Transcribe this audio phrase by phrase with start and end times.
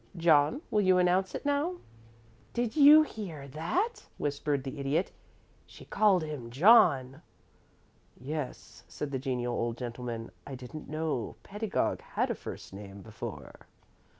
[0.17, 1.75] John, will you announce it now?"
[2.53, 5.11] "Did you hear that?" whispered the Idiot.
[5.67, 7.21] "She called him 'John.'"
[8.19, 10.31] "Yes," said the genial old gentleman.
[10.47, 13.67] "I didn't know Pedagog had a first name before."